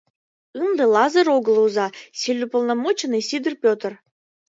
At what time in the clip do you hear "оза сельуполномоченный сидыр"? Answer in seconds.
1.65-3.53